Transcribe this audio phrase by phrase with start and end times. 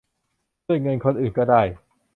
[0.67, 1.61] ด้วยเงินคนอื่นก็ได้